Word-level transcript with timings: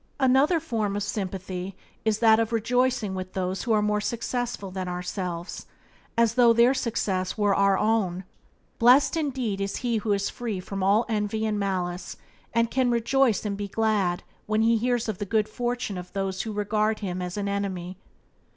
Another 0.19 0.59
form 0.59 0.95
of 0.95 1.03
sympathy 1.03 1.75
is 2.05 2.17
that 2.17 2.39
of 2.39 2.51
rejoicing 2.51 3.13
with 3.13 3.33
those 3.33 3.61
who 3.61 3.71
are 3.71 3.83
more 3.83 4.01
successful 4.01 4.71
than 4.71 4.87
ourselves, 4.87 5.67
as 6.17 6.33
though 6.33 6.53
their 6.53 6.73
success 6.73 7.37
were 7.37 7.53
our 7.53 7.77
own. 7.77 8.23
Blessed 8.79 9.15
indeed 9.15 9.61
is 9.61 9.77
he 9.85 9.97
who 9.97 10.11
is 10.11 10.27
free 10.27 10.59
from 10.59 10.81
all 10.81 11.05
envy 11.07 11.45
and 11.45 11.59
malice, 11.59 12.17
and 12.51 12.71
can 12.71 12.89
rejoice 12.89 13.45
and 13.45 13.55
be 13.55 13.67
glad 13.67 14.23
when 14.47 14.63
he 14.63 14.75
hears 14.75 15.07
of 15.07 15.19
the 15.19 15.23
good 15.27 15.47
fortune 15.47 15.99
of 15.99 16.11
those 16.13 16.41
who 16.41 16.51
regard 16.51 17.01
him 17.01 17.21
as 17.21 17.37
an 17.37 17.47
enemy. 17.47 17.95